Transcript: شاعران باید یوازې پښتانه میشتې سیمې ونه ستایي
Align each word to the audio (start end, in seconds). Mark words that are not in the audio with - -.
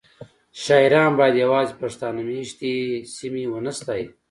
شاعران 0.63 1.11
باید 1.19 1.35
یوازې 1.43 1.79
پښتانه 1.81 2.21
میشتې 2.29 2.73
سیمې 3.15 3.43
ونه 3.49 3.71
ستایي 3.79 4.05